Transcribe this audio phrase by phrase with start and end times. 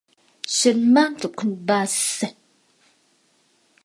[0.57, 2.35] ฉันหมั้นกับคุณบาสเส็ต